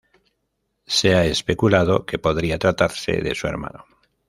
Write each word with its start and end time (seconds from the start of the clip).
Se 0.87 1.13
ha 1.13 1.25
especulado 1.25 2.07
que 2.07 2.17
podría 2.17 2.57
tratarse 2.57 3.21
de 3.21 3.35
su 3.35 3.45
hermano. 3.45 3.85